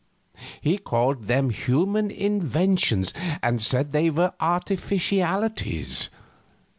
[0.61, 3.13] He called them human inventions,
[3.43, 6.09] and said they were artificialities.